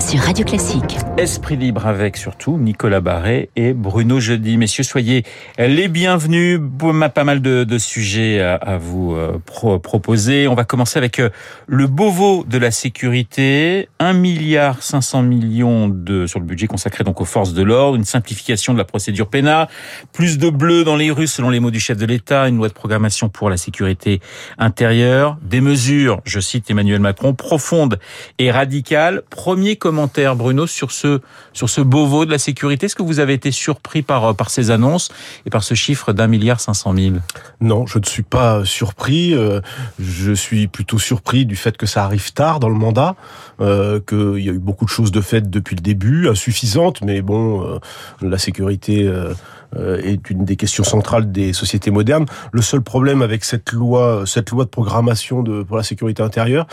sur 0.00 0.20
Radio 0.20 0.44
Classique. 0.44 0.96
Esprit 1.16 1.56
libre 1.56 1.86
avec 1.86 2.16
surtout 2.16 2.56
Nicolas 2.56 3.00
Barret 3.00 3.48
et 3.56 3.72
Bruno 3.72 4.20
Jeudi. 4.20 4.56
Messieurs, 4.56 4.84
soyez 4.84 5.24
les 5.58 5.88
bienvenus. 5.88 6.60
Pas 7.14 7.24
mal 7.24 7.42
de, 7.42 7.64
de 7.64 7.78
sujets 7.78 8.40
à, 8.40 8.54
à 8.54 8.76
vous 8.76 9.14
euh, 9.14 9.40
pro 9.44 9.78
proposer. 9.78 10.46
On 10.46 10.54
va 10.54 10.64
commencer 10.64 10.98
avec 10.98 11.18
euh, 11.18 11.30
le 11.66 11.86
Beauvau 11.86 12.44
de 12.48 12.58
la 12.58 12.70
sécurité. 12.70 13.88
1 13.98 14.12
milliard 14.12 14.82
500 14.82 15.22
millions 15.22 15.88
de, 15.88 16.26
sur 16.26 16.38
le 16.38 16.46
budget 16.46 16.66
consacré 16.66 17.02
donc 17.02 17.20
aux 17.20 17.24
forces 17.24 17.52
de 17.52 17.62
l'ordre. 17.62 17.96
Une 17.96 18.04
simplification 18.04 18.74
de 18.74 18.78
la 18.78 18.84
procédure 18.84 19.28
pénale. 19.28 19.68
Plus 20.12 20.38
de 20.38 20.50
bleu 20.50 20.84
dans 20.84 20.96
les 20.96 21.10
rues 21.10 21.26
selon 21.26 21.50
les 21.50 21.60
mots 21.60 21.70
du 21.70 21.80
chef 21.80 21.96
de 21.96 22.06
l'État. 22.06 22.48
Une 22.48 22.58
loi 22.58 22.68
de 22.68 22.74
programmation 22.74 23.28
pour 23.28 23.50
la 23.50 23.56
sécurité 23.56 24.20
intérieure. 24.58 25.38
Des 25.42 25.60
mesures, 25.60 26.20
je 26.24 26.38
cite 26.38 26.70
Emmanuel 26.70 27.00
Macron, 27.00 27.34
profondes 27.34 27.98
et 28.38 28.50
radicales. 28.50 29.22
Premier 29.30 29.76
commentaire, 29.88 30.36
Bruno, 30.36 30.66
sur 30.66 30.90
ce, 30.92 31.20
sur 31.54 31.70
ce 31.70 31.80
Beauvau 31.80 32.26
de 32.26 32.30
la 32.30 32.38
sécurité. 32.38 32.86
Est-ce 32.86 32.94
que 32.94 33.02
vous 33.02 33.20
avez 33.20 33.32
été 33.32 33.50
surpris 33.50 34.02
par, 34.02 34.36
par 34.36 34.50
ces 34.50 34.70
annonces 34.70 35.10
et 35.46 35.50
par 35.50 35.62
ce 35.62 35.74
chiffre 35.74 36.12
d'un 36.12 36.26
milliard 36.26 36.60
cinq 36.60 36.74
cent 36.74 36.92
mille? 36.92 37.22
Non, 37.62 37.86
je 37.86 37.98
ne 37.98 38.04
suis 38.04 38.22
pas 38.22 38.66
surpris. 38.66 39.34
Euh, 39.34 39.62
je 39.98 40.32
suis 40.32 40.66
plutôt 40.66 40.98
surpris 40.98 41.46
du 41.46 41.56
fait 41.56 41.78
que 41.78 41.86
ça 41.86 42.04
arrive 42.04 42.34
tard 42.34 42.60
dans 42.60 42.68
le 42.68 42.74
mandat, 42.74 43.16
euh, 43.62 43.98
qu'il 44.06 44.44
y 44.44 44.50
a 44.50 44.52
eu 44.52 44.58
beaucoup 44.58 44.84
de 44.84 44.90
choses 44.90 45.10
de 45.10 45.22
faites 45.22 45.48
depuis 45.48 45.74
le 45.74 45.80
début, 45.80 46.28
insuffisantes, 46.28 47.00
mais 47.00 47.22
bon, 47.22 47.64
euh, 47.64 47.78
la 48.20 48.36
sécurité 48.36 49.06
euh, 49.06 49.32
est 49.76 50.30
une 50.30 50.44
des 50.44 50.56
questions 50.56 50.84
centrales 50.84 51.30
des 51.30 51.52
sociétés 51.52 51.90
modernes. 51.90 52.26
Le 52.52 52.62
seul 52.62 52.80
problème 52.80 53.22
avec 53.22 53.44
cette 53.44 53.72
loi, 53.72 54.24
cette 54.26 54.50
loi 54.50 54.64
de 54.64 54.70
programmation 54.70 55.42
de, 55.42 55.62
pour 55.62 55.76
la 55.76 55.82
sécurité 55.82 56.22
intérieure, 56.22 56.66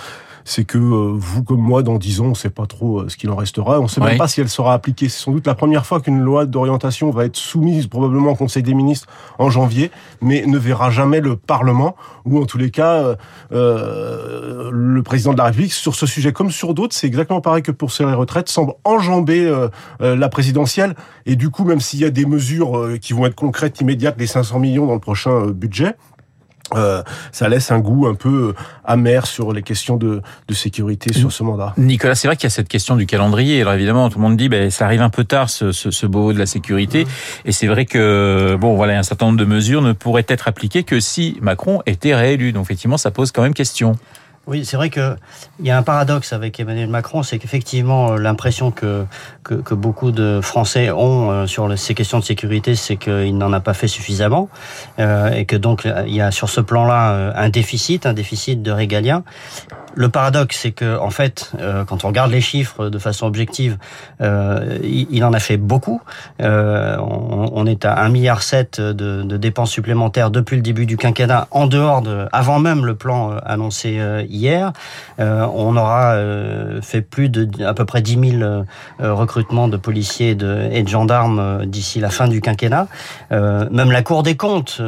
c'est 0.47 0.63
que 0.63 0.77
euh, 0.77 1.11
vous 1.15 1.43
comme 1.43 1.59
moi, 1.59 1.81
dans 1.81 1.97
dix 1.97 2.21
ans, 2.21 2.25
on 2.25 2.29
ne 2.29 2.33
sait 2.35 2.51
pas 2.51 2.67
trop 2.67 2.99
euh, 2.99 3.09
ce 3.09 3.17
qu'il 3.17 3.31
en 3.31 3.35
restera. 3.35 3.79
On 3.79 3.83
ne 3.83 3.87
sait 3.87 3.99
Oui. 3.99 4.09
même 4.09 4.17
pas 4.19 4.27
si 4.27 4.41
elle 4.41 4.49
sera 4.49 4.75
appliquée. 4.75 5.09
C'est 5.09 5.23
sans 5.23 5.31
doute 5.31 5.47
la 5.47 5.55
première 5.55 5.87
fois 5.87 5.99
qu'une 6.01 6.19
loi 6.21 6.45
d'orientation 6.45 7.09
va 7.09 7.25
être 7.25 7.35
soumise 7.35 7.87
probablement 7.87 8.31
au 8.33 8.35
Conseil 8.35 8.61
des 8.61 8.75
ministres 8.75 9.07
en 9.39 9.49
janvier, 9.49 9.89
mais 10.21 10.45
ne 10.45 10.59
verra 10.59 10.91
jamais 10.91 11.19
le 11.19 11.35
Parlement, 11.35 11.95
ou 12.25 12.39
en 12.39 12.45
tous 12.45 12.59
les 12.59 12.69
cas, 12.69 12.93
euh, 12.93 13.15
euh, 13.53 14.69
le 14.71 15.01
président 15.03 15.33
de 15.33 15.37
la 15.39 15.45
République, 15.45 15.73
sur 15.73 15.95
ce 15.95 16.05
sujet 16.05 16.31
comme 16.31 16.51
sur 16.51 16.75
d'autres, 16.75 16.95
c'est 16.95 17.07
exactement 17.07 17.41
pareil 17.41 17.63
que 17.63 17.71
pour 17.71 17.91
ces 17.91 18.03
retraites, 18.03 18.47
semble 18.49 18.73
enjamber 18.83 19.45
euh, 19.45 19.69
euh, 20.01 20.15
la 20.15 20.29
présidentielle. 20.29 20.95
Et 21.25 21.35
du 21.35 21.49
coup, 21.49 21.63
même 21.65 21.79
s'il 21.79 21.99
y 21.99 22.05
a 22.05 22.11
des 22.11 22.27
mesures 22.27 22.84
euh, 22.85 22.97
qui 22.97 23.13
vont 23.13 23.25
être 23.25 23.35
concrètes, 23.35 23.81
immédiates, 23.81 24.15
les 24.17 24.27
500 24.27 24.59
millions 24.59 24.85
dans 24.85 24.93
le 24.93 24.99
prochain 24.99 25.31
euh, 25.31 25.53
budget, 25.53 25.95
euh, 26.73 27.03
ça 27.31 27.47
laisse 27.47 27.71
un 27.71 27.77
goût 27.77 28.07
un 28.07 28.15
peu 28.15 28.55
amer 28.83 29.27
sur 29.27 29.53
les 29.53 29.61
questions 29.61 29.97
de, 29.97 30.21
de 30.47 30.53
sécurité 30.53 31.13
sur 31.13 31.31
ce 31.31 31.43
mandat. 31.43 31.73
Nicolas, 31.77 32.15
c'est 32.15 32.27
vrai 32.27 32.35
qu'il 32.37 32.45
y 32.45 32.47
a 32.47 32.49
cette 32.49 32.67
question 32.67 32.95
du 32.95 33.05
calendrier. 33.05 33.61
Alors 33.61 33.73
évidemment, 33.73 34.09
tout 34.09 34.17
le 34.17 34.23
monde 34.23 34.35
dit, 34.35 34.49
ben, 34.49 34.71
ça 34.71 34.85
arrive 34.85 35.01
un 35.01 35.11
peu 35.11 35.25
tard, 35.25 35.49
ce, 35.49 35.71
ce, 35.71 35.91
ce 35.91 36.07
Beauvau 36.07 36.33
de 36.33 36.39
la 36.39 36.47
sécurité. 36.47 37.05
Et 37.45 37.51
c'est 37.51 37.67
vrai 37.67 37.85
que, 37.85 38.57
bon, 38.59 38.75
voilà, 38.75 38.97
un 38.97 39.03
certain 39.03 39.27
nombre 39.27 39.37
de 39.37 39.45
mesures 39.45 39.83
ne 39.83 39.93
pourraient 39.93 40.25
être 40.27 40.47
appliquées 40.47 40.83
que 40.83 40.99
si 40.99 41.37
Macron 41.39 41.83
était 41.85 42.15
réélu. 42.15 42.51
Donc 42.51 42.65
effectivement, 42.65 42.97
ça 42.97 43.11
pose 43.11 43.31
quand 43.31 43.43
même 43.43 43.53
question. 43.53 43.95
Oui, 44.47 44.63
c'est 44.63 44.77
vrai 44.77 44.91
que 44.91 45.15
il 45.59 45.65
y 45.65 45.71
a 45.71 45.77
un 45.77 45.81
paradoxe 45.81 46.31
avec 46.31 46.59
Emmanuel 46.59 46.87
Macron, 46.87 47.23
c'est 47.23 47.39
qu'effectivement 47.39 48.11
euh, 48.11 48.17
l'impression 48.17 48.69
que, 48.69 49.05
que 49.43 49.73
beaucoup 49.73 50.11
de 50.11 50.39
Français 50.41 50.91
ont 50.91 51.31
euh, 51.31 51.47
sur 51.47 51.77
ces 51.79 51.95
questions 51.95 52.19
de 52.19 52.23
sécurité, 52.23 52.75
c'est 52.75 52.97
qu'il 52.97 53.37
n'en 53.37 53.51
a 53.53 53.59
pas 53.59 53.73
fait 53.73 53.87
suffisamment 53.87 54.49
euh, 54.99 55.31
et 55.31 55.45
que 55.45 55.55
donc 55.55 55.87
il 56.05 56.13
y 56.13 56.21
a 56.21 56.29
sur 56.29 56.49
ce 56.49 56.61
plan-là 56.61 57.33
un 57.35 57.49
déficit, 57.49 58.05
un 58.05 58.13
déficit 58.13 58.61
de 58.61 58.71
régalien. 58.71 59.23
Le 59.95 60.09
paradoxe, 60.09 60.59
c'est 60.61 60.71
que 60.71 60.99
en 60.99 61.09
fait, 61.09 61.51
euh, 61.59 61.85
quand 61.85 62.03
on 62.03 62.09
regarde 62.09 62.31
les 62.31 62.41
chiffres 62.41 62.89
de 62.89 62.99
façon 62.99 63.25
objective, 63.25 63.77
euh, 64.21 64.77
il, 64.83 65.23
en 65.23 65.33
a 65.33 65.39
fait 65.39 65.57
beaucoup. 65.57 66.01
Euh, 66.41 66.97
on, 66.99 67.65
est 67.65 67.85
à 67.85 68.05
1,7 68.05 68.11
milliard 68.11 68.41
de, 68.77 68.93
de 69.23 69.37
dépenses 69.37 69.71
supplémentaires 69.71 70.31
depuis 70.31 70.57
le 70.57 70.61
début 70.61 70.85
du 70.85 70.97
quinquennat, 70.97 71.47
en 71.51 71.67
dehors 71.67 72.01
de, 72.01 72.27
avant 72.33 72.59
même 72.59 72.85
le 72.85 72.95
plan 72.95 73.31
euh, 73.31 73.39
annoncé 73.45 73.99
euh, 73.99 74.23
hier. 74.27 74.73
Euh, 75.19 75.47
on 75.53 75.77
aura 75.77 76.15
fait 76.81 77.01
plus 77.01 77.29
de 77.29 77.63
à 77.63 77.73
peu 77.73 77.85
près 77.85 78.01
10 78.01 78.31
000 78.31 78.43
euh, 78.43 78.63
euh, 79.01 79.13
recrutements 79.13 79.67
de 79.67 79.77
policiers 79.77 80.31
et 80.31 80.83
de, 80.83 80.87
gendarmes 80.87 81.65
d'ici 81.65 81.99
la 81.99 82.09
fin 82.09 82.27
du 82.27 82.41
quinquennat. 82.41 82.87
Même 83.31 83.91
la 83.91 84.01
Cour 84.01 84.23
des 84.23 84.35
comptes 84.37 84.81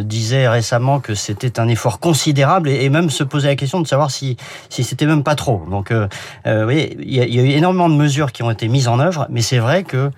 disait 0.00 0.48
récemment 0.48 1.00
que 1.00 1.14
c'était 1.14 1.60
un 1.60 1.68
effort 1.68 2.00
considérable 2.00 2.68
et, 2.68 2.84
et 2.84 2.88
même 2.88 3.10
se 3.10 3.22
posait 3.22 3.48
la 3.48 3.56
question 3.56 3.80
de 3.80 3.86
savoir 3.86 4.10
si 4.10 4.36
si 4.68 4.84
c'était 4.84 5.06
même 5.06 5.22
pas 5.22 5.34
trop. 5.34 5.62
Donc, 5.70 5.90
euh, 5.90 6.06
euh, 6.46 6.58
vous 6.60 6.64
voyez, 6.64 6.96
il 7.00 7.14
y, 7.14 7.20
a, 7.20 7.24
il 7.24 7.34
y 7.34 7.40
a 7.40 7.42
eu 7.42 7.50
énormément 7.50 7.88
de 7.88 7.94
mesures 7.94 8.32
qui 8.32 8.42
ont 8.42 8.50
été 8.50 8.68
mises 8.68 8.88
en 8.88 8.98
œuvre, 9.00 9.26
mais 9.30 9.40
c'est 9.42 9.58
vrai 9.58 9.84
que 9.84 10.10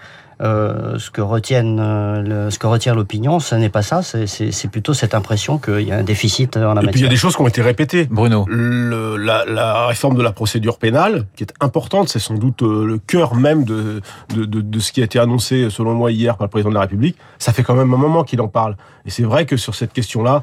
euh, 0.42 0.98
ce 0.98 1.12
que 1.12 1.20
retiennent, 1.20 1.78
euh, 1.80 2.20
le- 2.20 2.50
ce 2.50 2.58
que 2.58 2.66
retient 2.66 2.92
l'opinion, 2.92 3.38
ce 3.38 3.54
n'est 3.54 3.68
pas 3.68 3.82
ça. 3.82 4.02
C'est- 4.02 4.68
plutôt 4.68 4.92
cette 4.92 5.14
impression 5.14 5.58
qu'il 5.58 5.82
y 5.82 5.92
a 5.92 5.96
un 5.98 6.02
déficit 6.02 6.56
en 6.56 6.74
la 6.74 6.82
Et 6.82 6.86
puis 6.86 7.00
il 7.00 7.02
y 7.02 7.04
a 7.04 7.06
matière. 7.06 7.08
des 7.10 7.16
choses 7.16 7.36
qui 7.36 7.42
ont 7.42 7.46
été 7.46 7.62
répétées. 7.62 8.06
Bruno. 8.10 8.44
Le, 8.48 9.16
la, 9.16 9.44
la 9.44 9.86
réforme 9.86 10.16
de 10.16 10.22
la 10.22 10.32
procédure 10.32 10.78
pénale, 10.78 11.26
qui 11.36 11.44
est 11.44 11.52
importante, 11.60 12.08
c'est 12.08 12.18
sans 12.18 12.34
doute 12.34 12.62
le 12.62 12.98
cœur 12.98 13.36
même 13.36 13.62
de, 13.64 14.00
de, 14.34 14.44
de, 14.44 14.60
de 14.60 14.78
ce 14.80 14.90
qui 14.90 15.02
a 15.02 15.04
été 15.04 15.20
annoncé, 15.20 15.70
selon 15.70 15.94
moi, 15.94 16.10
hier 16.10 16.36
par 16.36 16.46
le 16.46 16.50
président 16.50 16.70
de 16.70 16.74
la 16.74 16.80
République. 16.80 17.16
Ça 17.38 17.52
fait 17.52 17.62
quand 17.62 17.74
même 17.76 17.94
un 17.94 17.98
moment 17.98 18.24
qu'il 18.24 18.40
en 18.40 18.48
parle. 18.48 18.76
Et 19.06 19.10
c'est 19.10 19.22
vrai 19.22 19.46
que 19.46 19.56
sur 19.56 19.76
cette 19.76 19.92
question-là, 19.92 20.42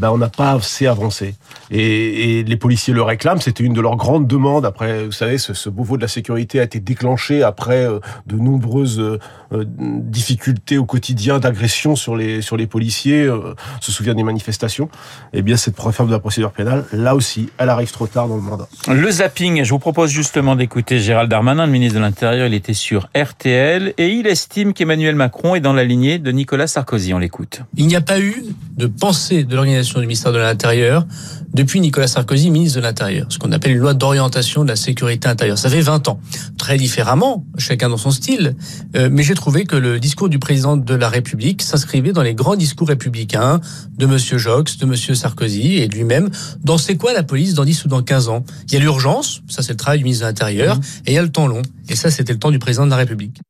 ben, 0.00 0.10
on 0.10 0.18
n'a 0.18 0.28
pas 0.28 0.52
assez 0.52 0.86
avancé. 0.86 1.34
Et, 1.70 2.38
et 2.38 2.42
les 2.42 2.56
policiers 2.56 2.94
le 2.94 3.02
réclament. 3.02 3.40
C'était 3.40 3.64
une 3.64 3.74
de 3.74 3.80
leurs 3.80 3.96
grandes 3.96 4.26
demandes. 4.26 4.64
Après, 4.64 5.04
vous 5.04 5.12
savez, 5.12 5.38
ce, 5.38 5.52
ce 5.54 5.68
de 5.96 6.02
la 6.02 6.08
sécurité 6.08 6.60
a 6.60 6.64
été 6.64 6.80
déclenché 6.80 7.42
après 7.42 7.86
euh, 7.86 8.00
de 8.26 8.36
nombreuses 8.36 8.98
euh, 8.98 9.18
difficultés 9.52 10.78
au 10.78 10.84
quotidien 10.84 11.38
d'agression 11.38 11.96
sur 11.96 12.16
les 12.16 12.42
sur 12.42 12.56
les 12.56 12.66
policiers. 12.66 13.22
Euh, 13.22 13.54
se 13.80 13.92
souvient 13.92 14.14
des 14.14 14.22
manifestations. 14.22 14.88
Eh 15.32 15.42
bien, 15.42 15.56
cette 15.56 15.78
réforme 15.78 16.08
de 16.08 16.14
la 16.14 16.20
procédure 16.20 16.52
pénale, 16.52 16.84
là 16.92 17.14
aussi, 17.14 17.48
elle 17.58 17.68
arrive 17.68 17.90
trop 17.90 18.06
tard 18.06 18.28
dans 18.28 18.36
le 18.36 18.42
mandat. 18.42 18.68
Le 18.88 19.10
zapping, 19.10 19.64
je 19.64 19.70
vous 19.70 19.78
propose 19.78 20.10
justement 20.10 20.56
d'écouter 20.56 20.98
Gérald 20.98 21.30
Darmanin, 21.30 21.66
le 21.66 21.72
ministre 21.72 21.96
de 21.96 22.00
l'Intérieur. 22.00 22.46
Il 22.46 22.54
était 22.54 22.74
sur 22.74 23.08
RTL 23.16 23.94
et 23.96 24.08
il 24.08 24.26
estime 24.26 24.72
qu'Emmanuel 24.72 25.14
Macron 25.14 25.54
est 25.54 25.60
dans 25.60 25.72
la 25.72 25.84
lignée 25.84 26.18
de 26.18 26.30
Nicolas 26.30 26.66
Sarkozy. 26.66 27.14
On 27.14 27.18
l'écoute. 27.18 27.62
Il 27.76 27.86
n'y 27.86 27.96
a 27.96 28.00
pas 28.00 28.20
eu 28.20 28.44
de 28.76 28.86
pensée 28.86 29.44
de 29.44 29.54
l'organisation 29.54 30.00
du 30.00 30.06
ministère 30.06 30.32
de 30.32 30.38
l'Intérieur 30.38 31.06
depuis 31.52 31.80
Nicolas 31.80 32.06
Sarkozy, 32.06 32.50
ministre 32.50 32.78
de 32.78 32.82
l'Intérieur, 32.82 33.26
ce 33.28 33.38
qu'on 33.38 33.52
appelle 33.52 33.72
une 33.72 33.78
loi 33.78 33.94
d'orientation 33.94 34.62
de 34.62 34.68
la 34.68 34.76
sécurité 34.76 35.28
intérieure. 35.28 35.58
Ça 35.58 35.68
fait 35.68 35.80
20 35.80 36.08
ans. 36.08 36.20
Très 36.58 36.76
différemment, 36.76 37.44
chacun 37.58 37.88
dans 37.88 37.96
son 37.96 38.10
style, 38.10 38.54
euh, 38.96 39.08
mais 39.10 39.22
j'ai 39.22 39.34
trouvé 39.34 39.64
que 39.64 39.76
le 39.76 39.98
discours 39.98 40.28
du 40.28 40.38
président 40.38 40.76
de 40.76 40.94
la 40.94 41.08
République 41.08 41.62
s'inscrivait 41.62 42.12
dans 42.12 42.22
les 42.22 42.34
grands 42.34 42.56
discours 42.56 42.88
républicains 42.88 43.60
de 43.98 44.06
Monsieur 44.06 44.38
Jox, 44.38 44.78
de 44.78 44.86
Monsieur 44.86 45.14
Sarkozy 45.14 45.78
et 45.78 45.88
de 45.88 45.94
lui-même. 45.94 46.30
Dans 46.62 46.78
c'est 46.78 46.96
quoi 46.96 47.12
la 47.12 47.22
police 47.22 47.54
dans 47.54 47.64
10 47.64 47.84
ou 47.84 47.88
dans 47.88 48.02
15 48.02 48.28
ans? 48.28 48.44
Il 48.68 48.74
y 48.74 48.76
a 48.76 48.80
l'urgence, 48.80 49.42
ça 49.48 49.62
c'est 49.62 49.72
le 49.72 49.76
travail 49.76 49.98
du 49.98 50.04
ministre 50.04 50.24
de 50.24 50.28
l'Intérieur, 50.28 50.78
et 51.06 51.12
il 51.12 51.14
y 51.14 51.18
a 51.18 51.22
le 51.22 51.32
temps 51.32 51.48
long, 51.48 51.62
et 51.88 51.96
ça 51.96 52.10
c'était 52.10 52.32
le 52.32 52.38
temps 52.38 52.50
du 52.50 52.58
président 52.58 52.84
de 52.84 52.90
la 52.90 52.96
République. 52.96 53.40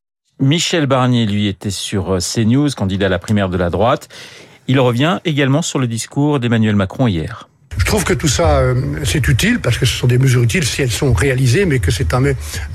Michel 0.41 0.87
Barnier, 0.87 1.27
lui, 1.27 1.49
était 1.49 1.71
sur 1.71 2.15
euh, 2.15 2.19
CNews, 2.19 2.71
candidat 2.71 3.07
à 3.07 3.09
la 3.11 3.19
primaire 3.19 3.51
de 3.51 3.59
la 3.59 3.69
droite. 3.69 4.09
Il 4.69 4.81
revient 4.81 5.19
également 5.27 5.61
sur 5.61 5.79
le 5.79 5.87
discours 5.87 6.41
d'Emmanuel 6.41 6.77
Macron 6.77 7.07
hier. 7.07 7.50
Je 7.79 7.85
trouve 7.85 8.05
que 8.05 8.13
tout 8.15 8.29
ça, 8.29 8.59
euh, 8.59 8.75
c'est 9.05 9.27
utile 9.29 9.59
parce 9.61 9.79
que 9.79 9.87
ce 9.87 9.97
sont 9.97 10.07
des 10.07 10.19
mesures 10.19 10.43
utiles 10.43 10.65
si 10.65 10.83
elles 10.83 10.91
sont 10.91 11.13
réalisées, 11.13 11.65
mais 11.67 11.79
que 11.79 11.91
c'est 11.91 12.15
un, 12.15 12.23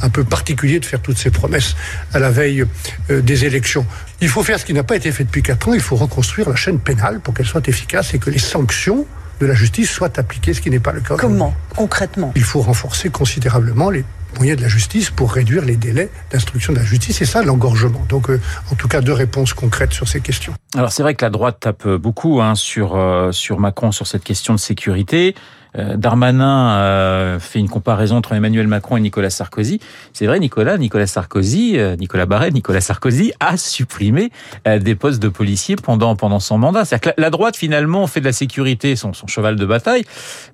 un 0.01 0.09
peu 0.09 0.23
particulier 0.23 0.79
de 0.79 0.85
faire 0.85 1.01
toutes 1.01 1.17
ces 1.17 1.31
promesses 1.31 1.75
à 2.13 2.19
la 2.19 2.31
veille 2.31 2.65
euh, 3.09 3.21
des 3.21 3.45
élections. 3.45 3.85
Il 4.21 4.29
faut 4.29 4.43
faire 4.43 4.59
ce 4.59 4.65
qui 4.65 4.73
n'a 4.73 4.83
pas 4.83 4.95
été 4.95 5.11
fait 5.11 5.23
depuis 5.23 5.43
quatre 5.43 5.69
ans. 5.69 5.73
Il 5.73 5.81
faut 5.81 5.95
reconstruire 5.95 6.49
la 6.49 6.55
chaîne 6.55 6.79
pénale 6.79 7.19
pour 7.19 7.33
qu'elle 7.33 7.45
soit 7.45 7.67
efficace 7.67 8.13
et 8.13 8.19
que 8.19 8.29
les 8.29 8.39
sanctions 8.39 9.05
de 9.39 9.45
la 9.45 9.53
justice 9.53 9.89
soient 9.91 10.17
appliquées, 10.17 10.53
ce 10.53 10.61
qui 10.61 10.69
n'est 10.69 10.79
pas 10.79 10.93
le 10.93 11.01
cas. 11.01 11.15
Comment? 11.17 11.53
Concrètement? 11.75 12.31
Il 12.35 12.43
faut 12.43 12.61
renforcer 12.61 13.09
considérablement 13.09 13.89
les 13.89 14.05
moyens 14.37 14.57
de 14.57 14.63
la 14.63 14.69
justice 14.69 15.09
pour 15.09 15.31
réduire 15.33 15.65
les 15.65 15.75
délais 15.77 16.09
d'instruction 16.31 16.73
de 16.73 16.79
la 16.79 16.85
justice. 16.85 17.17
C'est 17.17 17.25
ça 17.25 17.43
l'engorgement. 17.43 18.05
Donc, 18.09 18.29
euh, 18.29 18.39
en 18.71 18.75
tout 18.75 18.87
cas, 18.87 19.01
deux 19.01 19.13
réponses 19.13 19.53
concrètes 19.53 19.93
sur 19.93 20.07
ces 20.07 20.21
questions. 20.21 20.53
Alors 20.75 20.91
c'est 20.91 21.03
vrai 21.03 21.15
que 21.15 21.23
la 21.23 21.29
droite 21.29 21.57
tape 21.61 21.87
beaucoup 21.87 22.41
hein, 22.41 22.55
sur 22.55 22.95
euh, 22.95 23.31
sur 23.31 23.59
Macron 23.59 23.91
sur 23.91 24.07
cette 24.07 24.23
question 24.23 24.53
de 24.53 24.59
sécurité. 24.59 25.35
Euh, 25.77 25.97
Darmanin 25.97 26.77
euh, 26.77 27.39
fait 27.39 27.59
une 27.59 27.67
comparaison 27.67 28.15
entre 28.15 28.31
Emmanuel 28.31 28.65
Macron 28.65 28.95
et 28.95 29.01
Nicolas 29.01 29.29
Sarkozy. 29.29 29.81
C'est 30.13 30.25
vrai, 30.25 30.39
Nicolas, 30.39 30.77
Nicolas 30.77 31.05
Sarkozy, 31.05 31.77
euh, 31.77 31.97
Nicolas 31.97 32.25
Barret, 32.25 32.51
Nicolas 32.51 32.79
Sarkozy 32.79 33.33
a 33.41 33.57
supprimé 33.57 34.31
euh, 34.67 34.79
des 34.79 34.95
postes 34.95 35.21
de 35.21 35.27
policiers 35.27 35.75
pendant 35.75 36.15
pendant 36.15 36.39
son 36.39 36.57
mandat. 36.57 36.85
C'est-à-dire 36.85 37.13
que 37.13 37.21
la, 37.21 37.25
la 37.25 37.29
droite 37.29 37.57
finalement 37.57 38.07
fait 38.07 38.21
de 38.21 38.25
la 38.25 38.31
sécurité 38.31 38.95
son, 38.95 39.11
son 39.11 39.27
cheval 39.27 39.57
de 39.57 39.65
bataille, 39.65 40.05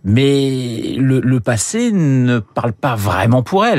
mais 0.03 0.95
le, 0.97 1.19
le 1.19 1.39
passé 1.39 1.91
ne 1.91 2.39
parle 2.39 2.73
pas 2.73 2.95
vraiment 2.95 3.43
pour 3.43 3.63
elle. 3.63 3.70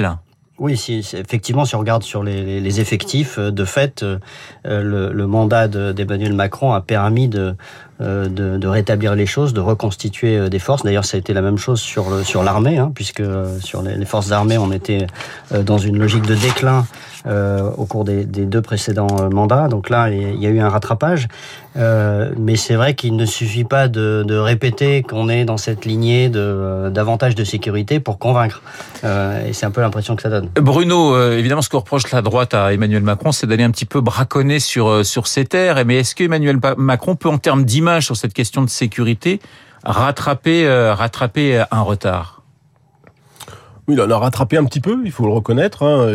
Oui, 0.58 0.80
effectivement, 1.14 1.64
si 1.64 1.74
on 1.74 1.80
regarde 1.80 2.04
sur 2.04 2.22
les, 2.22 2.80
effectifs, 2.80 3.36
euh, 3.36 3.50
de 3.50 3.64
fait, 3.64 4.02
euh, 4.02 4.18
euh, 4.66 5.10
le, 5.12 5.26
mandat 5.26 5.66
de- 5.66 5.90
d'Emmanuel 5.92 6.34
Macron 6.34 6.72
a 6.72 6.80
permis 6.80 7.26
de, 7.26 7.56
rétablir 7.98 9.16
les 9.16 9.26
choses, 9.26 9.54
de 9.54 9.60
reconstituer 9.60 10.48
des 10.50 10.58
forces. 10.58 10.84
D'ailleurs, 10.84 11.04
ça 11.04 11.16
a 11.16 11.20
été 11.20 11.32
la 11.32 11.42
même 11.42 11.58
chose 11.58 11.80
sur 11.80 12.42
l'armée, 12.44 12.78
hein, 12.78 12.92
puisque 12.94 13.22
sur 13.60 13.82
les, 13.82 13.96
les, 13.96 14.04
forces 14.04 14.30
armées, 14.30 14.58
on 14.58 14.70
était 14.70 15.06
dans 15.50 15.78
une 15.78 15.98
logique 15.98 16.26
de 16.26 16.34
déclin 16.34 16.86
au 17.26 17.86
cours 17.86 18.04
des, 18.04 18.24
deux 18.24 18.62
précédents 18.62 19.16
euh, 19.20 19.28
mandats. 19.28 19.68
Donc 19.68 19.90
là, 19.90 20.10
il 20.10 20.40
y 20.40 20.46
a 20.46 20.50
eu 20.50 20.60
un 20.60 20.68
rattrapage. 20.68 21.28
Euh, 21.76 22.30
mais 22.38 22.56
c'est 22.56 22.74
vrai 22.74 22.94
qu'il 22.94 23.16
ne 23.16 23.24
suffit 23.24 23.64
pas 23.64 23.88
de, 23.88 24.34
répéter 24.36 25.02
qu'on 25.02 25.28
est 25.28 25.44
dans 25.44 25.56
cette 25.56 25.84
lignée 25.84 26.28
de 26.28 26.40
euh, 26.40 26.90
davantage 26.90 27.34
de 27.34 27.44
sécurité 27.44 28.00
pour 28.00 28.18
convaincre. 28.18 28.62
Euh, 29.04 29.46
et 29.46 29.52
c'est 29.52 29.66
un 29.66 29.70
peu 29.70 29.80
l'impression 29.80 30.16
que 30.16 30.22
ça 30.22 30.30
donne. 30.30 30.48
Bruno, 30.56 31.30
évidemment, 31.32 31.62
ce 31.62 31.68
que 31.68 31.76
reproche 31.76 32.10
la 32.10 32.22
droite 32.22 32.54
à 32.54 32.72
Emmanuel 32.72 33.02
Macron, 33.02 33.32
c'est 33.32 33.46
d'aller 33.46 33.64
un 33.64 33.70
petit 33.70 33.84
peu 33.84 34.00
braconner 34.00 34.58
sur 34.58 35.04
sur 35.04 35.26
ces 35.26 35.44
terres. 35.44 35.82
Mais 35.86 35.98
est-ce 35.98 36.14
que 36.14 36.24
Emmanuel 36.24 36.58
Macron 36.76 37.16
peut, 37.16 37.28
en 37.28 37.38
termes 37.38 37.64
d'image 37.64 38.06
sur 38.06 38.16
cette 38.16 38.34
question 38.34 38.62
de 38.62 38.70
sécurité, 38.70 39.40
rattraper 39.84 40.68
rattraper 40.92 41.64
un 41.70 41.80
retard? 41.80 42.41
Oui, 43.88 43.94
il 43.96 44.00
en 44.00 44.10
a 44.10 44.18
rattrapé 44.18 44.56
un 44.56 44.64
petit 44.64 44.80
peu, 44.80 45.02
il 45.04 45.10
faut 45.10 45.26
le 45.26 45.32
reconnaître. 45.32 45.82
Hein. 45.82 46.06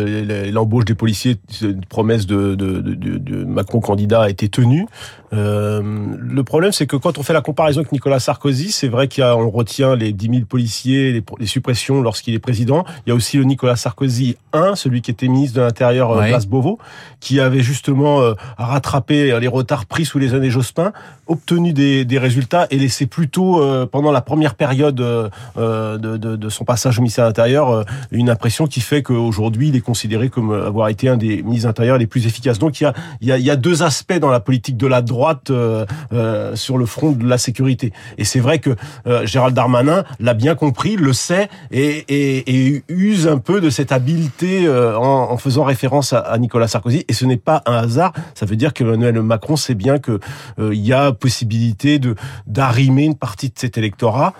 L'embauche 0.50 0.86
des 0.86 0.94
policiers, 0.94 1.36
une 1.60 1.84
promesse 1.84 2.26
de, 2.26 2.54
de, 2.54 3.44
Macron 3.44 3.80
candidat 3.80 4.22
a 4.22 4.30
été 4.30 4.48
tenue. 4.48 4.86
Euh, 5.32 5.82
le 6.18 6.44
problème, 6.44 6.72
c'est 6.72 6.86
que 6.86 6.96
quand 6.96 7.18
on 7.18 7.22
fait 7.22 7.32
la 7.32 7.40
comparaison 7.40 7.80
avec 7.80 7.92
Nicolas 7.92 8.20
Sarkozy, 8.20 8.72
c'est 8.72 8.88
vrai 8.88 9.08
qu'on 9.08 9.50
retient 9.50 9.94
les 9.94 10.12
10 10.12 10.30
000 10.30 10.44
policiers, 10.46 11.12
les, 11.12 11.22
les 11.38 11.46
suppressions 11.46 12.00
lorsqu'il 12.00 12.34
est 12.34 12.38
président. 12.38 12.84
Il 13.06 13.10
y 13.10 13.12
a 13.12 13.14
aussi 13.14 13.36
le 13.36 13.44
Nicolas 13.44 13.76
Sarkozy 13.76 14.36
1, 14.52 14.74
celui 14.74 15.02
qui 15.02 15.10
était 15.10 15.28
ministre 15.28 15.56
de 15.56 15.62
l'Intérieur, 15.62 16.12
euh, 16.12 16.26
Place 16.28 16.46
Beauvau, 16.46 16.78
qui 17.20 17.40
avait 17.40 17.62
justement 17.62 18.20
euh, 18.20 18.34
rattrapé 18.56 19.38
les 19.38 19.48
retards 19.48 19.86
pris 19.86 20.04
sous 20.04 20.18
les 20.18 20.34
années 20.34 20.50
Jospin, 20.50 20.92
obtenu 21.26 21.72
des, 21.72 22.04
des 22.04 22.18
résultats 22.18 22.66
et 22.70 22.78
laissé 22.78 23.06
plutôt, 23.06 23.62
euh, 23.62 23.86
pendant 23.86 24.12
la 24.12 24.20
première 24.20 24.54
période 24.54 24.94
de, 24.94 25.30
de, 25.56 26.16
de, 26.16 26.48
son 26.48 26.64
passage 26.64 26.98
au 26.98 27.02
ministère 27.02 27.24
de 27.24 27.28
l'Intérieur, 27.28 27.84
une 28.10 28.30
impression 28.30 28.66
qui 28.66 28.80
fait 28.80 29.02
qu'aujourd'hui, 29.02 29.68
il 29.68 29.76
est 29.76 29.80
considéré 29.80 30.30
comme 30.30 30.52
avoir 30.52 30.88
été 30.88 31.08
un 31.08 31.16
des 31.16 31.42
ministres 31.42 31.68
intérieurs 31.68 31.98
les 31.98 32.06
plus 32.06 32.26
efficaces. 32.26 32.58
Donc 32.58 32.80
il 32.80 32.84
y 32.84 32.86
a, 32.86 32.94
il 33.20 33.28
y 33.28 33.32
a, 33.32 33.38
il 33.38 33.44
y 33.44 33.50
a 33.50 33.56
deux 33.56 33.82
aspects 33.82 34.18
dans 34.18 34.30
la 34.30 34.40
politique 34.40 34.76
de 34.76 34.86
la 34.86 35.02
droite 35.02 35.17
droite 35.18 35.50
euh, 35.50 35.84
euh, 36.12 36.54
sur 36.54 36.78
le 36.78 36.86
front 36.86 37.10
de 37.10 37.26
la 37.26 37.38
sécurité. 37.38 37.92
Et 38.18 38.24
c'est 38.24 38.38
vrai 38.38 38.60
que 38.60 38.76
euh, 39.08 39.26
Gérald 39.26 39.52
Darmanin 39.52 40.04
l'a 40.20 40.34
bien 40.34 40.54
compris, 40.54 40.94
le 40.94 41.12
sait 41.12 41.48
et, 41.72 42.84
use 42.88 43.26
un 43.26 43.38
peu 43.38 43.60
de 43.60 43.68
cette 43.68 43.90
habileté 43.90 44.68
en, 44.68 45.36
faisant 45.36 45.64
référence 45.64 46.12
à, 46.12 46.36
Nicolas 46.38 46.68
Sarkozy. 46.68 47.04
Et 47.08 47.12
ce 47.12 47.24
n'est 47.24 47.36
pas 47.36 47.62
un 47.66 47.74
hasard. 47.74 48.12
Ça 48.34 48.46
veut 48.46 48.56
dire 48.56 48.72
que 48.72 48.84
Emmanuel 48.84 49.22
Macron 49.22 49.56
sait 49.56 49.74
bien 49.74 49.98
que 49.98 50.20
il 50.58 50.84
y 50.86 50.92
a 50.92 51.12
possibilité 51.12 51.98
de 51.98 52.14
d'arrimer 52.46 53.04
une 53.04 53.16
partie 53.16 53.48
de 53.48 53.58
cet 53.58 53.78
électorat 53.78 54.34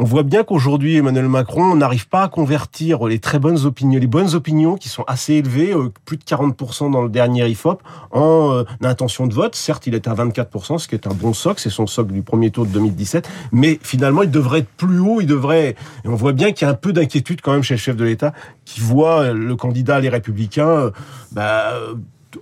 on 0.00 0.04
voit 0.04 0.22
bien 0.22 0.44
qu'aujourd'hui, 0.44 0.96
Emmanuel 0.96 1.28
Macron 1.28 1.76
n'arrive 1.76 2.08
pas 2.08 2.22
à 2.22 2.28
convertir 2.28 3.04
les 3.06 3.18
très 3.18 3.38
bonnes 3.38 3.66
opinions, 3.66 4.00
les 4.00 4.06
bonnes 4.06 4.34
opinions 4.34 4.76
qui 4.76 4.88
sont 4.88 5.04
assez 5.06 5.34
élevées, 5.34 5.74
euh, 5.74 5.92
plus 6.06 6.16
de 6.16 6.24
40% 6.24 6.90
dans 6.90 7.02
le 7.02 7.10
dernier 7.10 7.46
IFOP, 7.46 7.82
en 8.10 8.50
euh, 8.52 8.64
intention 8.82 9.26
de 9.26 9.34
vote. 9.34 9.54
Certes, 9.54 9.86
il 9.86 9.94
est 9.94 10.08
à 10.08 10.14
24%, 10.14 10.78
ce 10.78 10.88
qui 10.88 10.94
est 10.94 11.06
un 11.06 11.12
bon 11.12 11.34
socle, 11.34 11.60
c'est 11.60 11.68
son 11.68 11.86
socle 11.86 12.14
du 12.14 12.22
premier 12.22 12.50
tour 12.50 12.64
de 12.64 12.70
2017, 12.70 13.28
mais 13.52 13.78
finalement, 13.82 14.22
il 14.22 14.30
devrait 14.30 14.60
être 14.60 14.70
plus 14.78 15.00
haut, 15.00 15.20
il 15.20 15.26
devrait... 15.26 15.76
Et 16.04 16.08
on 16.08 16.14
voit 16.14 16.32
bien 16.32 16.52
qu'il 16.52 16.66
y 16.66 16.68
a 16.68 16.72
un 16.72 16.76
peu 16.76 16.94
d'inquiétude 16.94 17.42
quand 17.42 17.52
même 17.52 17.62
chez 17.62 17.74
le 17.74 17.80
chef 17.80 17.96
de 17.96 18.04
l'État, 18.04 18.32
qui 18.64 18.80
voit 18.80 19.34
le 19.34 19.54
candidat, 19.54 20.00
les 20.00 20.08
Républicains, 20.08 20.66
euh, 20.66 20.90
bah, 21.32 21.74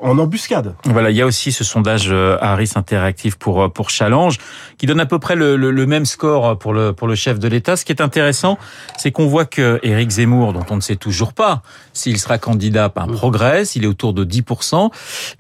en 0.01 0.19
embuscade. 0.19 0.75
Voilà, 0.85 1.11
il 1.11 1.17
y 1.17 1.23
a 1.23 1.27
aussi 1.27 1.53
ce 1.53 1.65
sondage 1.65 2.09
euh, 2.11 2.37
Harris 2.41 2.73
Interactive 2.75 3.39
pour 3.39 3.63
euh, 3.63 3.69
pour 3.69 3.91
Challenge 3.91 4.37
qui 4.77 4.87
donne 4.87 5.01
à 5.01 5.07
peu 5.07 5.19
près 5.19 5.35
le, 5.35 5.57
le, 5.57 5.87
même 5.87 6.05
score 6.05 6.59
pour 6.59 6.73
le 6.73 6.93
pour 6.93 7.09
le 7.09 7.15
chef 7.15 7.39
de 7.39 7.49
l'État. 7.49 7.77
Ce 7.77 7.85
qui 7.85 7.93
est 7.93 8.03
intéressant, 8.03 8.59
c'est 8.97 9.11
qu'on 9.11 9.27
voit 9.27 9.45
que 9.45 9.81
Éric 9.83 10.11
Zemmour, 10.11 10.53
dont 10.53 10.65
on 10.71 10.77
ne 10.77 10.81
sait 10.81 10.97
toujours 10.97 11.33
pas 11.33 11.63
s'il 11.93 12.19
sera 12.19 12.39
candidat, 12.39 12.93
un 12.95 13.09
progresse, 13.09 13.75
il 13.75 13.85
est 13.85 13.89
autour 13.89 14.13
de 14.13 14.25
10%, 14.25 14.91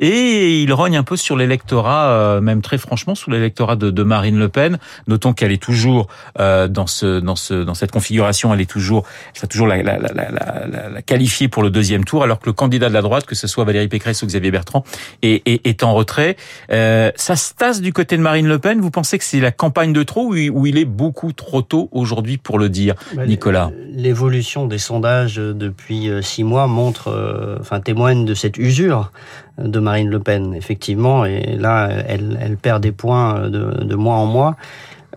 et 0.00 0.62
il 0.62 0.72
rogne 0.72 0.96
un 0.96 1.04
peu 1.04 1.16
sur 1.16 1.36
l'électorat, 1.36 2.08
euh, 2.08 2.40
même 2.40 2.62
très 2.62 2.78
franchement, 2.78 3.14
sous 3.14 3.30
l'électorat 3.30 3.76
de, 3.76 3.90
de, 3.90 4.02
Marine 4.02 4.38
Le 4.38 4.48
Pen. 4.48 4.78
Notons 5.06 5.32
qu'elle 5.34 5.52
est 5.52 5.62
toujours 5.62 6.08
dans 6.36 6.86
ce 6.86 7.20
dans 7.20 7.36
ce 7.36 7.54
dans 7.54 7.74
cette 7.74 7.92
configuration, 7.92 8.52
elle 8.52 8.60
est 8.60 8.70
toujours, 8.70 9.04
elle 9.32 9.36
sera 9.36 9.46
toujours 9.46 9.66
la, 9.66 9.82
la, 9.82 9.98
la, 9.98 10.88
la, 10.88 11.02
qualifiée 11.02 11.48
pour 11.48 11.62
le 11.62 11.70
deuxième 11.70 12.04
tour, 12.04 12.24
alors 12.24 12.40
que 12.40 12.46
le 12.46 12.52
candidat 12.52 12.88
de 12.88 12.94
la 12.94 13.02
droite, 13.02 13.26
que 13.26 13.34
ce 13.34 13.46
soit 13.46 13.64
Valérie 13.64 13.88
Pécresse 13.88 14.22
ou 14.22 14.26
Xavier 14.26 14.37
Bertrand, 14.40 14.84
est, 15.22 15.42
est, 15.46 15.66
est 15.66 15.82
en 15.82 15.94
retrait. 15.94 16.36
Euh, 16.70 17.10
ça 17.16 17.36
se 17.36 17.54
tasse 17.54 17.80
du 17.80 17.92
côté 17.92 18.16
de 18.16 18.22
Marine 18.22 18.46
Le 18.46 18.58
Pen. 18.58 18.80
Vous 18.80 18.90
pensez 18.90 19.18
que 19.18 19.24
c'est 19.24 19.40
la 19.40 19.52
campagne 19.52 19.92
de 19.92 20.02
trop 20.02 20.32
ou 20.32 20.66
il 20.66 20.78
est 20.78 20.84
beaucoup 20.84 21.32
trop 21.32 21.62
tôt 21.62 21.88
aujourd'hui 21.92 22.38
pour 22.38 22.58
le 22.58 22.68
dire, 22.68 22.94
bah, 23.14 23.26
Nicolas? 23.26 23.70
L'évolution 23.90 24.66
des 24.66 24.78
sondages 24.78 25.36
depuis 25.36 26.08
euh, 26.08 26.22
six 26.22 26.44
mois 26.44 26.66
montre, 26.66 27.08
euh, 27.08 27.56
enfin 27.60 27.80
témoigne 27.80 28.24
de 28.24 28.34
cette 28.34 28.58
usure 28.58 29.12
de 29.58 29.80
Marine 29.80 30.08
Le 30.08 30.20
Pen, 30.20 30.54
effectivement. 30.54 31.24
Et 31.24 31.56
là, 31.56 31.88
elle, 32.06 32.38
elle 32.40 32.56
perd 32.56 32.82
des 32.82 32.92
points 32.92 33.48
de, 33.48 33.84
de 33.84 33.94
mois 33.94 34.16
en 34.16 34.26
mois. 34.26 34.56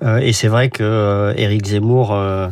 Euh, 0.03 0.17
et 0.17 0.33
c'est 0.33 0.47
vrai 0.47 0.69
que 0.69 1.33
Éric 1.37 1.67
Zemmour 1.67 2.11
euh, 2.13 2.47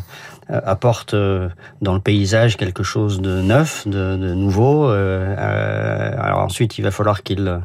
apporte 0.50 1.14
euh, 1.14 1.50
dans 1.82 1.94
le 1.94 2.00
paysage 2.00 2.58
quelque 2.58 2.84
chose 2.84 3.22
de 3.22 3.42
neuf, 3.42 3.88
de, 3.88 4.18
de 4.18 4.34
nouveau. 4.34 4.90
Euh, 4.90 5.36
alors 6.20 6.40
ensuite, 6.40 6.78
il 6.78 6.82
va 6.82 6.92
falloir 6.92 7.24
qu'il 7.24 7.62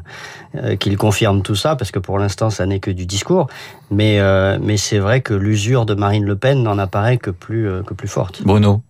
qu'il 0.79 0.97
confirme 0.97 1.41
tout 1.41 1.55
ça, 1.55 1.75
parce 1.75 1.91
que 1.91 1.99
pour 1.99 2.17
l'instant, 2.17 2.49
ça 2.49 2.65
n'est 2.65 2.79
que 2.79 2.89
du 2.89 3.05
discours. 3.05 3.47
Mais, 3.91 4.21
mais 4.61 4.77
c'est 4.77 4.99
vrai 4.99 5.19
que 5.19 5.33
l'usure 5.33 5.85
de 5.85 5.93
Marine 5.95 6.23
Le 6.23 6.37
Pen 6.37 6.63
n'en 6.63 6.77
apparaît 6.77 7.17
que 7.17 7.29
plus, 7.29 7.69
que 7.85 7.93
plus 7.93 8.07
forte. 8.07 8.41
Bruno 8.43 8.81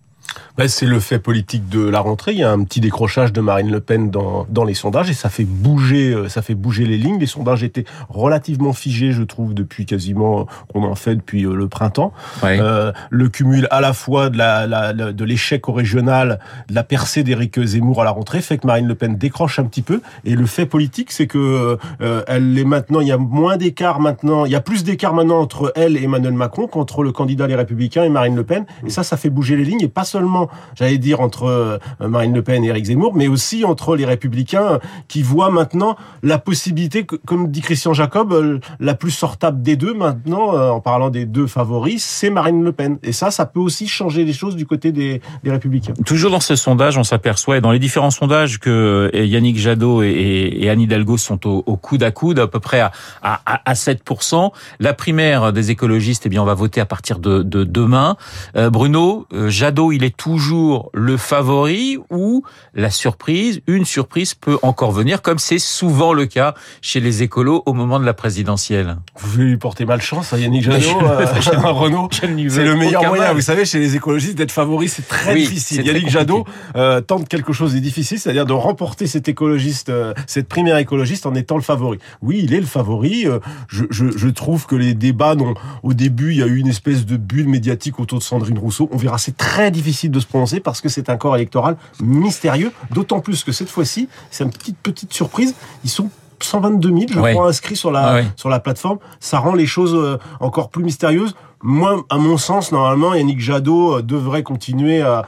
ben, 0.56 0.68
c'est 0.68 0.86
le 0.86 1.00
fait 1.00 1.18
politique 1.18 1.68
de 1.68 1.80
la 1.80 2.00
rentrée. 2.00 2.32
Il 2.32 2.38
y 2.38 2.44
a 2.44 2.50
un 2.50 2.62
petit 2.64 2.80
décrochage 2.80 3.32
de 3.32 3.40
Marine 3.40 3.70
Le 3.70 3.80
Pen 3.80 4.10
dans, 4.10 4.46
dans 4.48 4.64
les 4.64 4.74
sondages 4.74 5.10
et 5.10 5.14
ça 5.14 5.28
fait 5.28 5.44
bouger, 5.44 6.12
euh, 6.12 6.28
ça 6.28 6.42
fait 6.42 6.54
bouger 6.54 6.84
les 6.86 6.98
lignes. 6.98 7.18
Les 7.18 7.26
sondages 7.26 7.62
étaient 7.62 7.84
relativement 8.08 8.72
figés, 8.72 9.12
je 9.12 9.22
trouve, 9.22 9.54
depuis 9.54 9.86
quasiment 9.86 10.46
qu'on 10.72 10.84
en 10.84 10.94
fait 10.94 11.16
depuis 11.16 11.44
euh, 11.44 11.54
le 11.54 11.68
printemps. 11.68 12.12
Euh, 12.44 12.92
le 13.10 13.28
cumul 13.28 13.68
à 13.70 13.80
la 13.80 13.92
fois 13.92 14.30
de 14.30 14.38
la, 14.38 14.66
la 14.66 14.92
de 14.92 15.24
l'échec 15.24 15.68
au 15.68 15.72
régional, 15.72 16.38
de 16.68 16.74
la 16.74 16.84
percée 16.84 17.22
d'Éric 17.22 17.60
Zemmour 17.62 18.02
à 18.02 18.04
la 18.04 18.10
rentrée, 18.10 18.40
fait 18.40 18.58
que 18.58 18.66
Marine 18.66 18.86
Le 18.86 18.94
Pen 18.94 19.16
décroche 19.16 19.58
un 19.58 19.64
petit 19.64 19.82
peu. 19.82 20.00
Et 20.24 20.34
le 20.34 20.46
fait 20.46 20.66
politique, 20.66 21.12
c'est 21.12 21.26
que 21.26 21.78
euh, 22.00 22.22
elle 22.26 22.56
est 22.58 22.64
maintenant, 22.64 23.00
il 23.00 23.08
y 23.08 23.12
a 23.12 23.18
moins 23.18 23.56
d'écart 23.56 24.00
maintenant, 24.00 24.44
il 24.44 24.52
y 24.52 24.56
a 24.56 24.60
plus 24.60 24.84
d'écart 24.84 25.14
maintenant 25.14 25.40
entre 25.40 25.72
elle 25.76 25.96
et 25.96 26.04
Emmanuel 26.04 26.34
Macron 26.34 26.66
qu'entre 26.66 27.02
le 27.02 27.12
candidat 27.12 27.46
Les 27.46 27.54
Républicains 27.54 28.04
et 28.04 28.08
Marine 28.08 28.36
Le 28.36 28.44
Pen. 28.44 28.64
Et 28.86 28.90
ça, 28.90 29.02
ça 29.02 29.16
fait 29.16 29.30
bouger 29.30 29.56
les 29.56 29.64
lignes 29.64 29.82
et 29.82 29.88
pas 29.88 30.04
seulement 30.04 30.25
j'allais 30.74 30.98
dire, 30.98 31.20
entre 31.20 31.44
euh, 31.44 31.78
Marine 32.00 32.34
Le 32.34 32.42
Pen 32.42 32.64
et 32.64 32.68
Éric 32.68 32.86
Zemmour, 32.86 33.14
mais 33.14 33.28
aussi 33.28 33.64
entre 33.64 33.96
les 33.96 34.04
Républicains 34.04 34.78
qui 35.08 35.22
voient 35.22 35.50
maintenant 35.50 35.96
la 36.22 36.38
possibilité, 36.38 37.04
comme 37.04 37.50
dit 37.50 37.60
Christian 37.60 37.92
Jacob, 37.92 38.32
euh, 38.32 38.58
la 38.80 38.94
plus 38.94 39.10
sortable 39.10 39.62
des 39.62 39.76
deux 39.76 39.94
maintenant, 39.94 40.54
euh, 40.54 40.70
en 40.70 40.80
parlant 40.80 41.10
des 41.10 41.24
deux 41.24 41.46
favoris, 41.46 42.04
c'est 42.04 42.30
Marine 42.30 42.62
Le 42.62 42.72
Pen. 42.72 42.98
Et 43.02 43.12
ça, 43.12 43.30
ça 43.30 43.46
peut 43.46 43.60
aussi 43.60 43.88
changer 43.88 44.24
les 44.24 44.32
choses 44.32 44.56
du 44.56 44.66
côté 44.66 44.92
des, 44.92 45.20
des 45.44 45.50
Républicains. 45.50 45.94
Toujours 46.04 46.30
dans 46.30 46.40
ce 46.40 46.56
sondage, 46.56 46.98
on 46.98 47.04
s'aperçoit, 47.04 47.58
et 47.58 47.60
dans 47.60 47.72
les 47.72 47.78
différents 47.78 48.10
sondages, 48.10 48.58
que 48.58 49.10
Yannick 49.14 49.58
Jadot 49.58 50.02
et, 50.02 50.68
Anne 50.68 50.80
Hidalgo 50.80 51.16
sont 51.16 51.46
au, 51.46 51.76
coude 51.76 52.02
à 52.02 52.10
coude, 52.10 52.38
à 52.38 52.46
peu 52.46 52.58
près 52.58 52.80
à, 52.80 52.90
à, 53.22 53.40
à 53.64 53.74
7%. 53.74 54.50
La 54.80 54.94
primaire 54.94 55.52
des 55.52 55.70
écologistes, 55.70 56.24
eh 56.26 56.28
bien, 56.28 56.42
on 56.42 56.46
va 56.46 56.54
voter 56.54 56.80
à 56.80 56.86
partir 56.86 57.18
de, 57.18 57.42
de 57.42 57.64
demain. 57.64 58.16
Bruno, 58.54 59.26
Jadot, 59.48 59.92
il 59.92 60.04
est 60.04 60.05
toujours 60.10 60.90
le 60.92 61.16
favori 61.16 61.98
ou 62.10 62.42
la 62.74 62.90
surprise, 62.90 63.60
une 63.66 63.84
surprise 63.84 64.34
peut 64.34 64.58
encore 64.62 64.92
venir, 64.92 65.22
comme 65.22 65.38
c'est 65.38 65.58
souvent 65.58 66.12
le 66.12 66.26
cas 66.26 66.54
chez 66.80 67.00
les 67.00 67.22
écolos 67.22 67.62
au 67.66 67.72
moment 67.72 67.98
de 67.98 68.04
la 68.04 68.14
présidentielle. 68.14 68.96
Vous 69.18 69.30
voulez 69.30 69.44
lui 69.44 69.56
porter 69.56 69.84
malchance 69.84 70.32
à 70.32 70.38
Yannick 70.38 70.64
Jadot, 70.64 71.00
à 71.06 71.22
euh, 71.66 71.72
Renault 71.72 72.08
C'est 72.12 72.26
le 72.26 72.76
meilleur 72.76 73.04
moyen, 73.06 73.32
vous 73.32 73.40
savez, 73.40 73.64
chez 73.64 73.78
les 73.78 73.96
écologistes, 73.96 74.36
d'être 74.36 74.52
favori, 74.52 74.88
c'est 74.88 75.06
très 75.06 75.34
difficile. 75.34 75.84
Yannick 75.84 76.08
Jadot 76.08 76.44
euh, 76.76 77.00
tente 77.00 77.28
quelque 77.28 77.52
chose 77.52 77.74
de 77.74 77.78
difficile, 77.78 78.18
c'est-à-dire 78.18 78.46
de 78.46 78.52
remporter 78.52 79.06
cet 79.06 79.28
écologiste, 79.28 79.88
euh, 79.88 80.14
cette 80.26 80.48
primaire 80.48 80.76
écologiste 80.78 81.26
en 81.26 81.34
étant 81.34 81.56
le 81.56 81.62
favori. 81.62 81.98
Oui, 82.22 82.40
il 82.44 82.54
est 82.54 82.60
le 82.60 82.66
favori. 82.66 83.26
Je, 83.68 83.84
je, 83.90 84.16
je 84.16 84.28
trouve 84.28 84.66
que 84.66 84.74
les 84.76 84.94
débats, 84.94 85.34
non, 85.34 85.54
au 85.82 85.94
début, 85.94 86.32
il 86.32 86.38
y 86.38 86.42
a 86.42 86.46
eu 86.46 86.56
une 86.56 86.68
espèce 86.68 87.06
de 87.06 87.16
bulle 87.16 87.48
médiatique 87.48 87.98
autour 88.00 88.18
de 88.18 88.24
Sandrine 88.24 88.58
Rousseau. 88.58 88.88
On 88.92 88.96
verra, 88.96 89.18
c'est 89.18 89.36
très 89.36 89.70
difficile 89.70 89.95
de 90.04 90.20
se 90.20 90.26
prononcer 90.26 90.60
parce 90.60 90.80
que 90.80 90.88
c'est 90.88 91.10
un 91.10 91.16
corps 91.16 91.36
électoral 91.36 91.76
mystérieux, 92.00 92.72
d'autant 92.90 93.20
plus 93.20 93.44
que 93.44 93.52
cette 93.52 93.68
fois-ci, 93.68 94.08
c'est 94.30 94.44
une 94.44 94.50
petite, 94.50 94.76
petite 94.78 95.12
surprise, 95.12 95.54
ils 95.84 95.90
sont 95.90 96.10
122 96.42 96.88
000, 96.88 97.00
je 97.08 97.32
crois, 97.32 97.48
inscrits 97.48 97.76
sur 97.76 97.90
la, 97.90 98.22
sur 98.36 98.48
la 98.48 98.60
plateforme. 98.60 98.98
Ça 99.20 99.38
rend 99.38 99.54
les 99.54 99.66
choses 99.66 99.94
euh, 99.94 100.18
encore 100.40 100.68
plus 100.68 100.84
mystérieuses. 100.84 101.34
Moi, 101.62 102.04
à 102.10 102.18
mon 102.18 102.36
sens, 102.36 102.70
normalement, 102.70 103.14
Yannick 103.14 103.40
Jadot 103.40 103.96
euh, 103.98 104.02
devrait 104.02 104.42
continuer 104.42 105.02
à, 105.02 105.24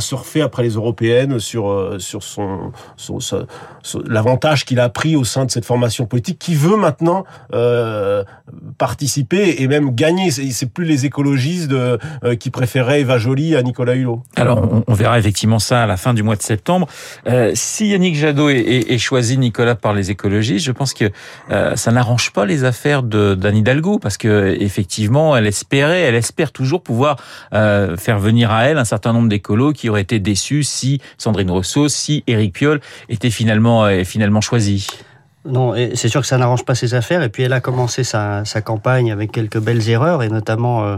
surfer 0.00 0.40
après 0.40 0.62
les 0.62 0.70
européennes 0.70 1.38
sur 1.38 1.68
euh, 1.70 1.98
sur 1.98 2.22
son, 2.22 2.72
son, 2.96 3.20
son- 3.20 3.46
son- 3.82 4.02
l'avantage 4.06 4.64
qu'il 4.64 4.80
a 4.80 4.88
pris 4.88 5.16
au 5.16 5.24
sein 5.24 5.44
de 5.44 5.50
cette 5.50 5.64
formation 5.64 6.06
politique, 6.06 6.38
qui 6.38 6.54
veut 6.54 6.76
maintenant 6.76 7.24
euh, 7.52 8.24
participer 8.78 9.56
et 9.62 9.68
même 9.68 9.94
gagner. 9.94 10.30
C'est 10.30 10.66
plus 10.72 10.84
les 10.84 11.04
écologistes 11.06 11.72
euh, 11.72 11.98
qui 12.38 12.50
préféraient 12.50 13.00
Eva 13.02 13.18
Joly 13.18 13.54
à 13.54 13.62
Nicolas 13.62 13.94
Hulot. 13.94 14.22
Alors, 14.36 14.82
on, 14.86 14.94
verra 14.94 15.18
effectivement 15.18 15.58
ça 15.58 15.82
à 15.82 15.86
la 15.86 15.96
fin 15.96 16.14
du 16.14 16.22
mois 16.22 16.36
de 16.36 16.42
septembre. 16.42 16.86
Si 17.54 17.88
Yannick 17.88 18.16
Jadot 18.16 18.48
est, 18.48 18.98
choisi, 18.98 19.36
Nicolas, 19.38 19.74
par 19.74 19.92
les 19.92 20.10
écologistes, 20.10 20.64
je 20.64 20.72
pense 20.72 20.94
que 20.94 21.10
ça 21.50 21.92
n'arrange 21.92 22.32
pas 22.32 22.46
les 22.46 22.64
affaires 22.64 23.02
de 23.02 23.34
d'Anne 23.34 23.56
Hidalgo, 23.56 23.98
parce 23.98 24.16
que 24.16 24.56
effectivement, 24.58 25.36
elle 25.36 25.46
elle 25.72 26.14
espère 26.14 26.52
toujours 26.52 26.82
pouvoir 26.82 27.16
euh, 27.52 27.96
faire 27.96 28.18
venir 28.18 28.50
à 28.50 28.64
elle 28.64 28.78
un 28.78 28.84
certain 28.84 29.12
nombre 29.12 29.28
d'écolos 29.28 29.72
qui 29.72 29.88
auraient 29.88 30.02
été 30.02 30.18
déçus 30.18 30.62
si 30.62 31.00
Sandrine 31.18 31.50
Rousseau, 31.50 31.88
si 31.88 32.24
Éric 32.26 32.54
Piolle 32.54 32.80
était 33.08 33.30
finalement 33.30 33.84
euh, 33.84 34.04
finalement 34.04 34.40
choisi. 34.40 34.86
Non, 35.48 35.74
et 35.74 35.92
c'est 35.94 36.08
sûr 36.08 36.20
que 36.20 36.26
ça 36.26 36.38
n'arrange 36.38 36.64
pas 36.64 36.74
ses 36.74 36.94
affaires. 36.94 37.22
Et 37.22 37.28
puis 37.28 37.42
elle 37.42 37.52
a 37.52 37.60
commencé 37.60 38.04
sa, 38.04 38.44
sa 38.44 38.60
campagne 38.60 39.12
avec 39.12 39.32
quelques 39.32 39.58
belles 39.60 39.88
erreurs, 39.88 40.22
et 40.22 40.28
notamment 40.28 40.84
euh, 40.84 40.96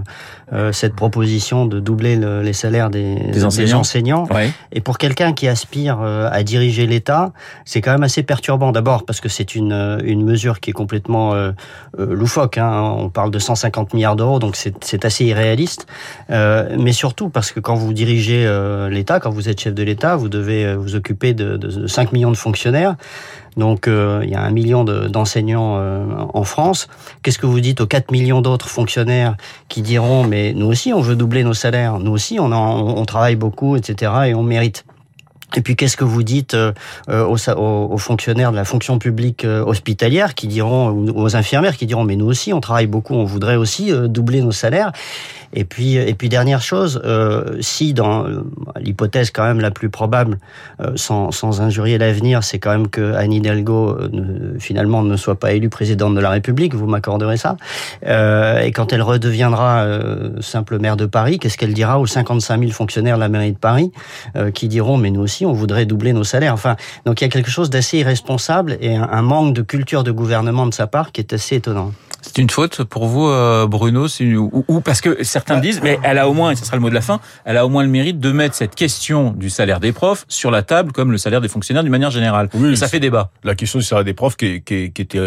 euh, 0.53 0.73
cette 0.73 0.95
proposition 0.95 1.67
de 1.67 1.81
doubler 1.81 2.17
le- 2.17 2.43
les 2.43 2.53
salaires 2.53 2.91
des, 2.91 3.17
Des 3.17 3.45
enseignants. 3.45 3.81
enseignants. 3.81 4.27
Ouais. 4.33 4.51
Et 4.73 4.81
pour 4.81 4.99
quelqu'un 4.99 5.33
qui 5.33 5.49
aspire 5.49 5.99
euh, 6.03 6.29
à 6.33 6.43
diriger 6.43 6.87
l'État, 6.87 7.33
c'est 7.65 7.81
quand 7.81 7.93
même 7.93 8.03
assez 8.03 8.23
perturbant. 8.23 8.73
D'abord 8.73 9.05
parce 9.05 9.21
que 9.21 9.29
c'est 9.29 9.55
une, 9.55 9.99
une 10.05 10.25
mesure 10.25 10.61
qui 10.61 10.71
est 10.71 10.73
complètement 10.73 11.35
euh, 11.35 11.53
euh, 11.99 12.15
loufoque. 12.15 12.59
Hein. 12.59 12.95
On 12.97 13.11
parle 13.11 13.31
de 13.31 13.39
150 13.39 13.93
milliards 13.95 14.17
d'euros, 14.17 14.39
donc 14.39 14.57
c'est 14.57 15.05
assez 15.05 15.25
irréaliste. 15.27 15.87
Euh, 16.31 16.75
mais 16.79 16.93
surtout 16.93 17.29
parce 17.29 17.53
que 17.53 17.61
quand 17.61 17.75
vous 17.75 17.93
dirigez 17.93 18.45
euh, 18.47 18.89
l'État, 18.89 19.21
quand 19.21 19.31
vous 19.31 19.49
êtes 19.49 19.61
chef 19.61 19.75
de 19.75 19.83
l'État, 19.83 20.17
vous 20.17 20.29
devez 20.29 20.75
vous 20.75 20.95
occuper 20.95 21.35
de, 21.35 21.57
de, 21.57 21.69
de 21.69 21.87
5 21.87 22.13
millions 22.13 22.31
de 22.31 22.37
fonctionnaires. 22.37 22.95
Donc 23.59 23.89
euh, 23.89 24.21
il 24.25 24.31
y 24.31 24.35
a 24.35 24.41
un 24.43 24.51
million 24.51 24.85
de- 24.85 25.09
d'enseignants 25.09 25.77
euh, 25.79 26.07
en 26.33 26.45
France. 26.45 26.89
Qu'est-ce 27.23 27.39
que 27.39 27.47
vous 27.47 27.61
dites 27.61 27.81
aux 27.83 27.87
4 27.87 28.11
millions 28.13 28.41
d'autres 28.41 28.69
fonctionnaires 28.69 29.37
qui 29.69 29.83
diront 29.83 30.25
mais 30.25 30.55
nous 30.55 30.67
aussi 30.67 30.95
on 30.95 31.01
veut 31.01 31.17
doubler 31.17 31.45
nos 31.45 31.55
salaires, 31.55 31.99
nous 31.99 32.13
aussi 32.13 32.39
on, 32.41 32.53
on 32.53 33.05
travaille 33.05 33.37
beaucoup, 33.37 33.77
etc. 33.77 34.13
et 34.29 34.35
on 34.35 34.43
mérite. 34.43 34.85
Et 35.57 35.63
puis 35.63 35.77
qu'est-ce 35.77 35.97
que 35.97 36.05
vous 36.05 36.23
dites 36.23 36.55
euh, 36.55 36.73
euh, 37.09 37.25
aux, 37.25 37.99
fonctionnaires 37.99 38.51
de 38.51 38.57
la 38.57 38.65
fonction 38.65 38.99
publique 38.99 39.45
euh, 39.45 39.65
hospitalière 39.65 40.35
qui 40.35 40.47
diront, 40.47 41.07
aux 41.15 41.37
infirmières 41.37 41.77
qui 41.77 41.87
diront 41.87 42.05
mais 42.05 42.17
nous 42.17 42.27
aussi 42.27 42.53
on 42.53 42.61
travaille 42.61 42.87
beaucoup, 42.87 43.15
on 43.15 43.25
voudrait 43.25 43.57
aussi 43.57 43.91
doubler 44.09 44.43
nos 44.43 44.53
salaires. 44.53 44.93
Et 45.55 45.65
puis 45.65 45.97
et 45.97 46.13
puis 46.13 46.29
dernière 46.29 46.61
chose, 46.61 47.01
si 47.61 47.95
dans 47.95 48.27
l'hypothèse 48.79 49.31
quand 49.31 49.45
même 49.45 49.61
la 49.61 49.71
plus 49.71 49.89
probable, 49.89 50.39
sans, 50.97 51.31
sans 51.31 51.63
injurier 51.63 51.97
l'avenir, 51.97 52.45
c'est 52.45 52.59
quand 52.59 52.71
même 52.71 52.89
que 52.89 53.15
Anne 53.15 53.33
Hidalgo 53.33 53.97
finalement 54.59 55.03
ne 55.03 55.17
soit 55.17 55.37
pas 55.37 55.53
élue 55.53 55.71
présidente 55.71 56.15
de 56.15 56.21
la 56.21 56.29
République, 56.29 56.75
vous 56.75 56.87
m'accorderez 56.87 57.39
ça. 57.39 57.57
Et 58.03 58.73
quand 58.73 58.93
elle 58.93 59.01
redeviendra 59.01 59.87
simple 60.41 60.79
maire 60.79 60.99
de 60.99 61.07
Paris, 61.07 61.39
qu'est-ce 61.39 61.57
qu'elle 61.57 61.73
dira 61.73 61.99
aux 61.99 62.07
55 62.07 62.61
000 62.61 62.73
fonctionnaires 62.73 63.17
de 63.17 63.21
la 63.21 63.31
mairie 63.31 63.53
de 63.53 63.59
Paris 63.59 63.91
qui 64.53 64.69
diront 64.69 64.99
mais 64.99 65.11
nous 65.11 65.23
aussi 65.23 65.38
on 65.47 65.53
voudrait 65.53 65.87
doubler 65.87 66.13
nos 66.13 66.25
salaires. 66.25 66.55
Enfin, 66.55 66.77
donc 67.07 67.21
il 67.21 67.25
y 67.25 67.27
a 67.27 67.31
quelque 67.31 67.51
chose 67.51 67.71
d'assez 67.71 67.99
irresponsable 67.99 68.77
et 68.81 68.97
un, 68.97 69.09
un 69.11 69.23
manque 69.23 69.55
de 69.55 69.63
culture 69.63 70.05
de 70.05 70.11
gouvernement 70.11 70.67
de 70.67 70.75
sa 70.75 70.87
part 70.87 71.13
qui 71.13 71.21
est 71.21 71.33
assez 71.33 71.57
étonnant. 71.57 71.93
C'est 72.21 72.39
une 72.39 72.51
faute 72.51 72.83
pour 72.83 73.07
vous, 73.07 73.29
euh, 73.29 73.67
Bruno, 73.69 74.07
une- 74.09 74.37
ou, 74.37 74.65
ou 74.67 74.81
parce 74.81 75.01
que 75.01 75.23
certains 75.23 75.59
disent, 75.59 75.81
mais 75.83 76.01
elle 76.03 76.19
a 76.19 76.29
au 76.29 76.35
moins, 76.35 76.51
et 76.51 76.57
ce 76.57 76.65
sera 76.65 76.77
le 76.77 76.83
mot 76.83 76.89
de 76.91 76.95
la 76.95 77.01
fin, 77.01 77.21
elle 77.45 77.57
a 77.57 77.65
au 77.65 77.69
moins 77.69 77.85
le 77.85 77.89
mérite 77.89 78.19
de 78.19 78.33
mettre 78.33 78.57
cette 78.57 78.75
question 78.75 79.31
du 79.31 79.51
salaire 79.51 79.79
des 79.79 79.93
profs 79.93 80.25
sur 80.29 80.51
la 80.51 80.63
table, 80.63 80.91
comme 80.93 81.13
le 81.13 81.19
salaire 81.19 81.41
des 81.41 81.49
fonctionnaires 81.49 81.85
d'une 81.85 81.93
manière 81.93 82.11
générale. 82.11 82.49
Oui, 82.55 82.73
et 82.73 82.77
ça 82.77 82.89
fait 82.89 82.99
débat. 83.01 83.31
La 83.45 83.55
question 83.55 83.79
du 83.79 83.85
salaire 83.85 84.05
des 84.05 84.15
profs 84.15 84.37
qui, 84.37 84.63
qui, 84.63 84.93
était 84.99 85.21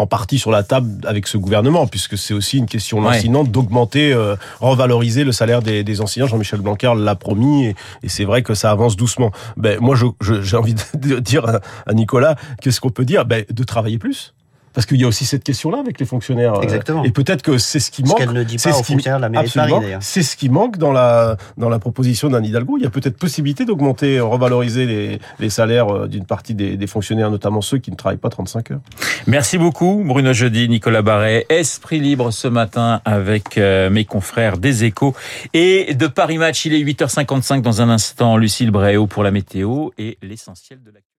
en 0.00 0.06
partie 0.06 0.38
sur 0.38 0.50
la 0.50 0.62
table 0.62 1.06
avec 1.06 1.26
ce 1.26 1.36
gouvernement, 1.38 1.86
puisque 1.86 2.16
c'est 2.18 2.34
aussi 2.34 2.58
une 2.58 2.66
question 2.66 2.98
Ouais. 3.00 3.14
lancinante 3.14 3.50
d'augmenter, 3.50 4.12
euh, 4.12 4.36
revaloriser 4.60 5.24
le 5.24 5.32
salaire 5.32 5.62
des, 5.62 5.84
des 5.84 6.00
enseignants. 6.00 6.26
Jean-Michel 6.26 6.60
Blanquer 6.60 6.92
l'a 6.96 7.14
promis, 7.14 7.66
et, 7.66 7.76
et 8.02 8.08
c'est 8.08 8.24
vrai 8.24 8.42
que 8.42 8.54
ça 8.54 8.70
avance 8.70 8.96
doucement. 8.96 9.30
Ben, 9.56 9.78
moi, 9.80 9.94
j'ai 10.42 10.56
envie 10.56 10.74
de 10.94 11.18
dire 11.18 11.44
à, 11.46 11.60
à 11.86 11.92
Nicolas, 11.94 12.36
qu'est-ce 12.60 12.80
qu'on 12.80 12.90
peut 12.90 13.04
dire? 13.04 13.24
Ben, 13.24 13.44
De 13.50 13.62
travailler 13.64 13.98
plus. 13.98 14.34
Parce 14.72 14.86
qu'il 14.86 15.00
y 15.00 15.04
a 15.04 15.08
aussi 15.08 15.24
cette 15.26 15.42
question-là 15.42 15.78
avec 15.78 15.98
les 15.98 16.06
fonctionnaires. 16.06 16.54
euh, 16.54 16.62
Exactement. 16.62 17.02
Et 17.04 17.10
peut-être 17.10 17.42
que 17.42 17.58
c'est 17.58 17.80
ce 17.80 17.90
qui 17.90 18.02
Ce 18.02 18.08
manque. 18.08 18.18
qu'elle 18.18 18.32
ne 18.32 18.42
dit 18.44 18.58
c'est 18.58 18.68
pas 18.70 18.74
ce 18.76 18.80
aux 18.80 18.84
qui- 18.84 18.92
fonctionnaires 18.92 19.18
de 19.18 19.22
la 19.22 19.28
mairie 19.28 19.48
de 19.48 19.52
Paris 19.52 19.62
Absolument. 19.64 19.80
d'ailleurs. 19.80 20.02
C'est 20.02 20.22
ce 20.22 20.36
qui 20.36 20.48
manque 20.48 20.78
dans 20.78 20.92
la 20.92 21.36
dans 21.56 21.68
la 21.68 21.78
proposition 21.80 22.28
d'Anne 22.28 22.44
Hidalgo. 22.44 22.76
Il 22.78 22.84
y 22.84 22.86
a 22.86 22.90
peut-être 22.90 23.16
possibilité 23.18 23.64
d'augmenter, 23.64 24.20
revaloriser 24.20 24.86
les, 24.86 25.18
les 25.40 25.50
salaires 25.50 25.88
euh, 25.94 26.06
d'une 26.08 26.24
partie 26.24 26.54
des, 26.54 26.76
des 26.76 26.86
fonctionnaires, 26.86 27.30
notamment 27.30 27.60
ceux 27.62 27.78
qui 27.78 27.90
ne 27.90 27.96
travaillent 27.96 28.16
pas 28.18 28.28
35 28.30 28.70
heures. 28.70 28.80
Merci 29.26 29.58
beaucoup, 29.58 30.02
Bruno 30.06 30.32
Jeudi, 30.32 30.68
Nicolas 30.68 31.02
Barret. 31.02 31.46
Esprit 31.48 31.98
libre 32.00 32.30
ce 32.30 32.46
matin 32.48 33.00
avec 33.04 33.58
euh, 33.58 33.90
mes 33.90 34.04
confrères 34.04 34.56
des 34.56 34.84
Échos 34.84 35.14
et 35.52 35.94
de 35.94 36.06
Paris 36.06 36.38
Match. 36.38 36.64
Il 36.64 36.74
est 36.74 36.80
8h55 36.84 37.60
dans 37.60 37.82
un 37.82 37.88
instant. 37.90 38.36
Lucille 38.36 38.70
Bréau 38.70 39.06
pour 39.08 39.24
la 39.24 39.32
météo 39.32 39.88
et 39.98 40.16
l'essentiel 40.22 40.78
de 40.84 40.90
la 40.92 41.00